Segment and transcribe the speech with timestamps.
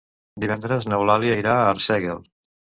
[0.45, 2.27] Divendres n'Eulàlia irà a Arsèguel.